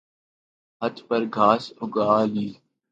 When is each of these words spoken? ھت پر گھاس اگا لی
ھت 0.81 0.95
پر 1.07 1.21
گھاس 1.35 1.63
اگا 1.83 2.09
لی 2.33 2.47